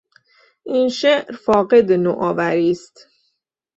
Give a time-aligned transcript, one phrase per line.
[0.63, 3.09] این شعر فاقد نوآوری است.